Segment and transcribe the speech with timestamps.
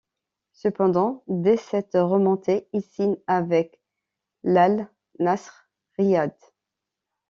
[0.53, 3.79] Cependant, dès cette remontée, il signe avec
[4.41, 4.89] l'Al
[5.19, 6.33] Nasr Riyad.